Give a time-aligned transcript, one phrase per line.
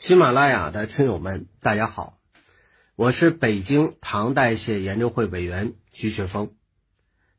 [0.00, 2.14] 喜马拉雅的听友们，大家好，
[2.96, 6.52] 我是北京糖代谢研究会委员徐雪峰，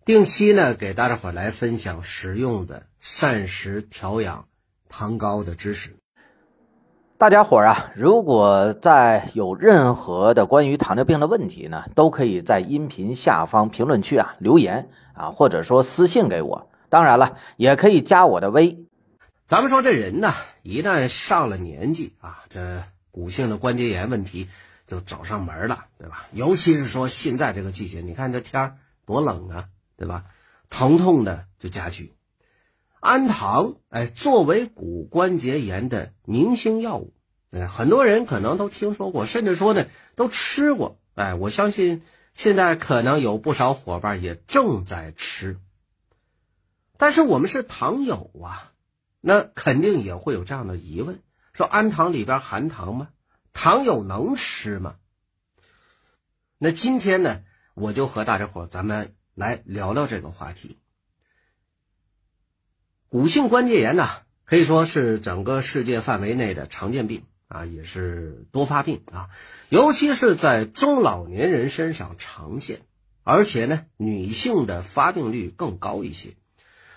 [0.06, 4.46] 定期呢给大家伙来分享实用的膳食调养
[4.90, 5.98] 糖高的知识。
[7.18, 16.70] 大家伙啊，如果在有任何的关于糖尿病的问题呢，都可以在音频下方评论区啊留言啊，或者说私信给我。
[16.90, 18.86] 当然了，也可以加我的微。
[19.52, 24.48] 咱们说这人呢，一旦上了年纪啊，这骨性的关节炎问题
[24.88, 26.26] 就找上门了，对吧？
[26.32, 29.68] 尤其是说现在这个季节，你看这天多冷啊，
[29.98, 30.24] 对吧？
[30.70, 32.14] 疼痛的就加剧。
[33.02, 37.14] 氨糖，哎，作为骨关节炎的明星药物，
[37.52, 40.98] 哎，很多人可能都听说过，甚至说呢都吃过。
[41.14, 45.60] 哎，我相信现在可能有不少伙伴也正在吃。
[46.96, 48.71] 但是我们是糖友啊。
[49.22, 51.22] 那肯定也会有这样的疑问：
[51.54, 53.10] 说氨糖里边含糖吗？
[53.54, 54.96] 糖有能吃吗？
[56.58, 57.44] 那今天呢，
[57.76, 60.78] 我就和大家伙咱们来聊聊这个话题。
[63.10, 64.10] 骨性关节炎呢，
[64.46, 69.30] 可以说是整个世界范围内的常见病啊，也是多发病啊，
[69.70, 72.82] 尤其是在中老年人身上常见，
[73.24, 76.36] 而且呢，女性的发病率更高一些。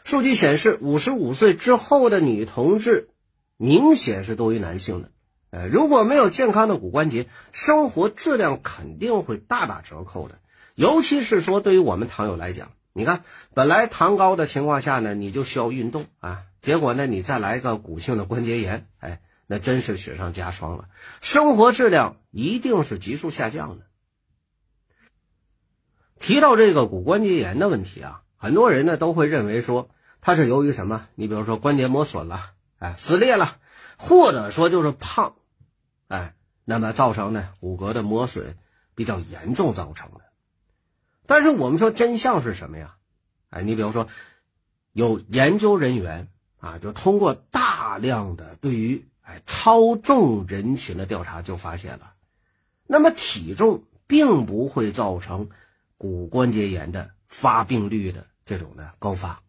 [0.04, 3.08] 数据显示，五十五岁之后的女同志
[3.56, 5.10] 明显是多于男性的。
[5.48, 10.38] 呃，如果没有健康的骨关节，生活质量肯定会大打折扣的。
[10.74, 13.24] 尤其是说，对于我们糖友来讲，你看，
[13.54, 20.88] 本来糖高的情况下呢，你就需要运动啊，结果呢，你再来个骨性的关节炎，哎，那真是雪上加霜了，
[21.22, 23.86] 生活质量一定是急速下降的。
[26.20, 29.88] 提到这个骨关节炎的问题啊，很多人呢都会认为说。
[30.26, 31.06] 它是由于什么？
[31.16, 33.58] 你比如说关节磨损了，哎，撕裂了，
[33.98, 35.34] 或者说就是胖，
[36.08, 38.56] 哎，那么造成呢骨骼的磨损
[38.94, 40.22] 比较严重造成的。
[41.26, 42.94] 但是我们说真相是什么呀？
[43.50, 44.08] 哎，你比如说
[44.92, 52.14] 有研究人员啊，就通过大量的对于哎超重人群的调查，就发现了，
[52.86, 55.50] 那么体重并不会造成
[55.98, 59.42] 骨关节炎的发病率的这种的高发。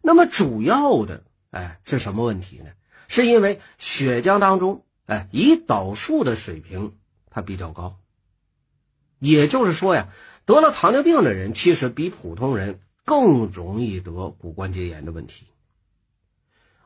[0.00, 2.70] 那么主要的哎是什么问题呢？
[3.08, 6.96] 是因为血浆当中哎胰岛素的水平
[7.30, 7.98] 它比较高，
[9.18, 10.08] 也就是说呀，
[10.44, 15.46] 得了糖尿病的人其实比普通人更容易得骨关节炎的问题。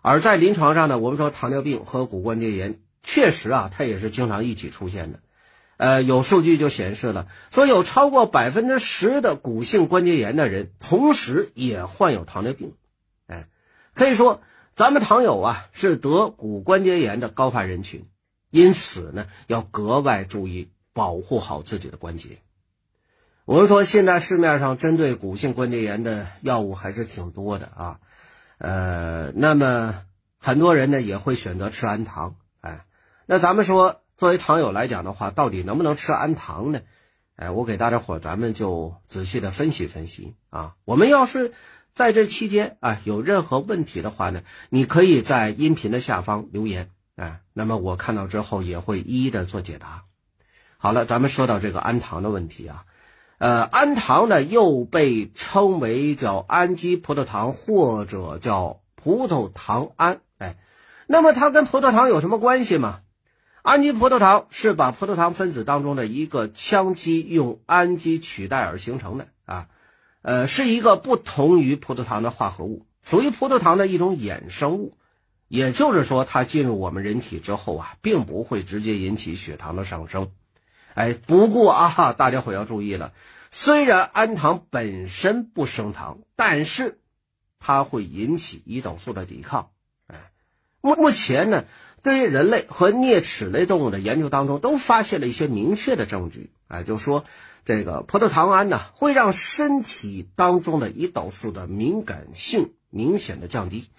[0.03, 5.21] 而在临床上呢，我们说糖尿病和骨关节炎确实啊，它也是经常一起出现的。
[5.77, 12.75] 呃，有数据就显示了，说有超过百分之十的骨性关节炎的人，同时也患有糖尿病。
[13.27, 13.47] 哎
[13.95, 14.43] 可以说，
[14.75, 18.07] 咱们糖友啊是得骨关节炎的高发人群，
[18.51, 22.39] 因此呢要格外注意保护好自己的关节。
[23.45, 28.01] 我们说，现在市面上针对骨性关节炎的药物还是挺多的啊，
[28.59, 30.03] 呃，那么
[30.39, 32.37] 很多人呢也会选择吃氨糖。
[32.61, 32.87] 哎，
[33.27, 36.81] 那咱们说，作为糖友来讲的话，到底能不能吃氨糖呢？
[37.37, 40.75] 哎，我给大家伙咱们就仔细的分析分析啊。
[40.85, 41.53] 我们要是。
[41.97, 50.03] 在这期间啊，有任何问题的话呢，你可以在音频的下方留言啊，那么我看到之后也会一一的做解答。
[50.77, 52.85] 好了，咱们说到这个氨糖的问题啊，
[53.39, 60.57] 呃，氨糖呢又被称为叫氨基葡萄糖或者叫葡萄糖胺，哎，
[61.07, 63.01] 那么它跟葡萄糖有什么关系吗？
[63.67, 69.69] 氨基葡萄糖是把葡萄糖分子当中的一个羟基用氨基取代而形成的啊。
[70.23, 74.97] 呃，是一个不同于葡萄糖的化合物，属于葡萄糖的一种衍生物，
[75.49, 80.31] 也就是说，它进入我们人体之后啊，并不会直接引起血糖的上升。
[80.95, 83.15] 哎，不过啊，大家伙要注意了，
[83.51, 87.01] 虽然氨糖本身不升糖，但是
[87.59, 89.71] 它会引起胰岛素的抵抗。
[90.07, 90.31] 哎，
[90.81, 91.65] 目目前呢，
[92.07, 96.51] 对于人类和啮齿类动物的研究当中，都发现了一些明确的证据。
[96.69, 97.25] 哎，就说。
[97.69, 103.91] 这个葡萄糖胺呢，会让身体当中的胰岛素的敏感性明显的降低，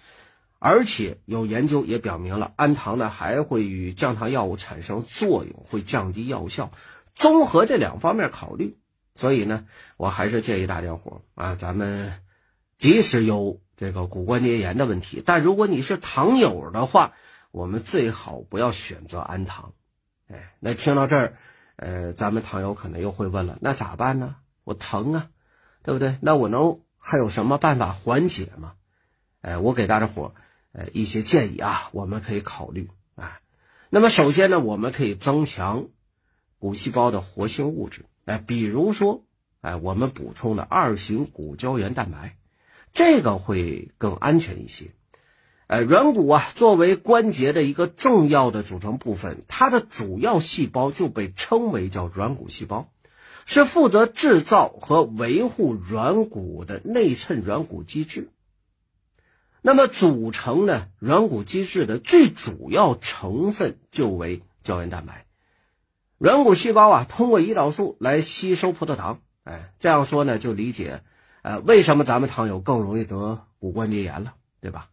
[0.58, 6.72] 而且有研究也表明了，氨糖呢还会与降糖药物产生作用，会降低药效。
[7.14, 8.78] 综合这两方面考虑，
[9.14, 9.66] 所以呢，
[9.98, 12.14] 我还是建议大家伙啊，咱们
[12.78, 17.12] 即使有这个骨关节炎的问题，但如果你是糖友的话，
[17.50, 19.72] 我们最好不要选择氨糖。
[20.28, 21.38] 哎，那听到这儿。
[21.80, 24.34] 呃，咱们糖友可能又会问了，那咋办呢？
[24.64, 25.30] 我疼啊，
[25.84, 26.18] 对不对？
[26.20, 28.74] 那我能还有什么办法缓解吗？
[29.42, 30.34] 哎，我给大家伙
[30.72, 33.38] 呃一些建议啊，我们可以考虑啊。
[33.90, 35.86] 那么首先呢，我们可以增强
[36.58, 39.24] 骨细胞的活性物质，哎，比如说，
[39.60, 42.36] 哎，我们补充的二型骨胶原蛋白，
[42.92, 44.90] 这个会更安全一些。
[45.68, 52.88] 呃，软骨啊，作为关节的一个重要的组成部分，它的主要细胞就被称为叫软骨细胞，
[53.44, 58.30] 是负责制造和维护软骨的内衬软骨基质。
[59.60, 65.26] 那么，组成呢软骨基质的最主要成分就为胶原蛋白。
[66.16, 69.20] 软骨细胞啊，通过胰岛素来吸收葡萄糖。
[69.44, 71.02] 哎，这样说呢，就理解，
[71.42, 74.32] 呃，为什么咱们糖友更容易得骨关节炎了，
[74.62, 74.88] 对吧？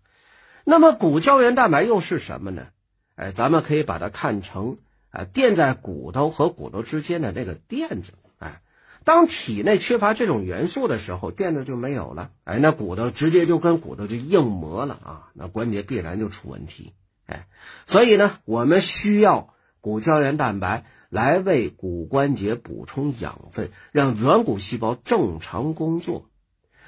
[0.67, 2.67] 那么骨胶原蛋白又是什么呢？
[3.15, 4.77] 哎，咱们可以把它看成
[5.11, 8.13] 啊垫在骨头和骨头之间的那个垫子。
[8.39, 8.61] 哎，
[9.03, 12.31] 当体内缺乏这种元素的时候，垫子就没有了。
[12.43, 16.93] 哎，那骨头直接就跟骨头就硬磨了啊，那关节必然就出问题。
[17.27, 17.47] 哎，
[17.85, 26.27] 所以呢，我们需要骨胶原蛋白来为骨关节补充养分，让软骨细胞正常工作。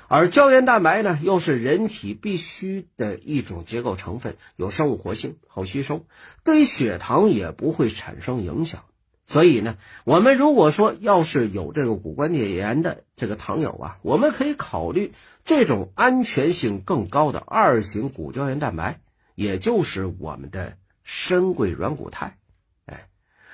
[0.09, 6.05] 而胶原蛋白呢，又是人体必须的一种结构成分，有生物活性，好吸收，
[6.45, 8.85] 对血糖也不会产生影响。
[9.25, 15.11] 所以呢，我们如果说要是有这个骨关节炎的这个糖友啊，我们可以考虑
[15.43, 19.01] 这种安全性更高的二型骨胶原蛋白，
[19.35, 22.37] 也就是我们的深桂软骨肽。
[22.85, 23.09] 哎，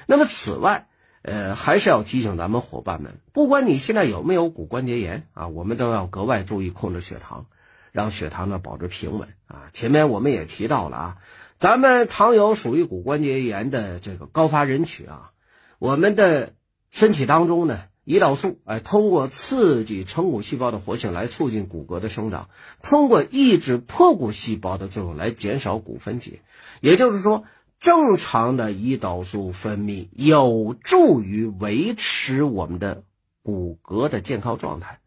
[0.05, 0.88] 那么此外。
[1.23, 7.45] 呃，还是要提醒咱们伙伴们，不管你现在有没有骨关节炎啊，我们都要格外注意控制血糖，
[7.93, 9.69] 让血糖呢保持平稳啊。
[9.71, 11.17] 前面我们也提到了啊，
[11.59, 15.31] 咱们糖友属于骨关节炎的这个高发人群啊，
[15.79, 16.51] 我们的
[16.91, 22.49] 身体当中呢，胰岛素哎，通过刺激成骨细胞的活性来促进骨骼的生长，
[22.81, 26.41] 通过抑制破骨细胞的作用来减少骨分解，
[26.81, 27.45] 也就是说。
[27.83, 33.03] 正常的胰岛素分泌有助于维持我们的
[33.41, 35.01] 骨骼的健康状态。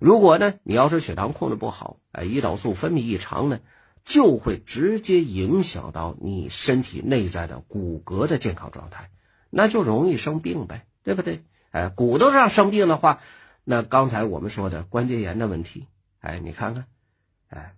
[0.00, 3.60] 如果呢，你要是血糖控制不好，哎，胰岛素分泌异常呢，
[4.04, 9.08] 就会直接影响到你身体内在的骨骼的健康状态，
[9.48, 11.44] 那就容易生病呗，对不对？
[11.70, 13.20] 哎，骨头上生病的话，
[13.62, 15.86] 那刚才我们说的关节炎的问题，
[16.18, 16.86] 哎，你看看，
[17.46, 17.76] 哎，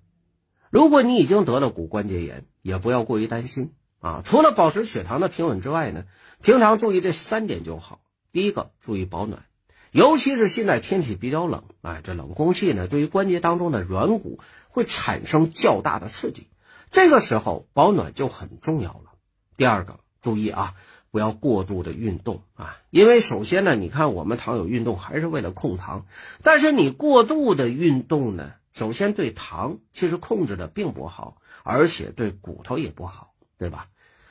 [0.70, 3.74] 如果你已经得了骨关节炎，也不要过于担心。
[4.00, 6.04] 啊，除了保持血糖的平稳之外呢，
[6.42, 8.00] 平常注意这三点就好。
[8.32, 9.44] 第一个，注意保暖，
[9.90, 14.38] 尤其是现在天气比较冷，哎，这冷空气呢，对于关节当中的软骨
[14.68, 16.48] 会产生较大的刺激，
[16.90, 19.12] 这个时候保暖就很重要了。
[19.56, 20.74] 第二个，注意啊，
[21.10, 26.06] 不要过度的运动啊，因为首先呢，你看我们糖友运动还是为了控糖，
[26.42, 33.32] 但是你过度的运动呢，首先对糖其实控制的并不好，而且对骨头也不好。
[33.58, 33.88] 对吧？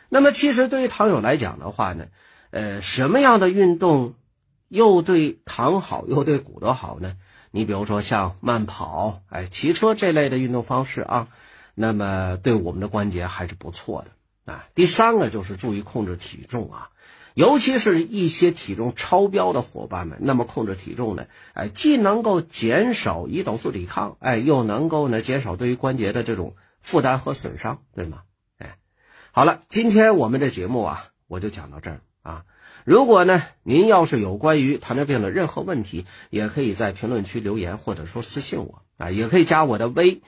[0.09, 2.07] 那么其实对于糖友来讲的话呢，
[2.51, 4.13] 呃，什么样的运动
[4.67, 7.17] 又对糖好又对骨头好呢？
[7.51, 11.27] 你比如说像慢跑、哎，骑车这类的运动方式啊，
[11.73, 14.65] 那么对我们的关节还是不错的啊。
[14.75, 16.89] 第三个就是注意控制体重啊，
[17.33, 28.23] 尤其是一些体重超标的伙伴们，那么控制体重呢，哎，既能够减少胰岛素抵抗，哎，又能够呢减少对于关节的这种负担和损伤，对吗？
[29.35, 32.45] 好了，今天我们的节目啊，我就讲到这儿啊。
[32.85, 40.21] 如果呢，您要是有关于糖尿病的任何问题，也可以在评论区留言，或者说私信我啊，也可以加我的微。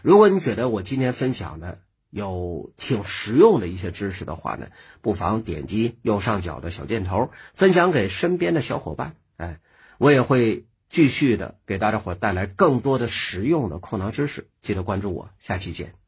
[0.00, 4.68] 如果你觉得我今天分享的有挺实用的一些知识的话呢，
[5.00, 9.16] 不妨点击右上角的小箭头，分享给身边的小伙伴。
[9.38, 9.58] 哎，
[9.98, 16.01] 我也会继续的给大家伙带来更多的实用的控糖知识，记得关注我，下期见。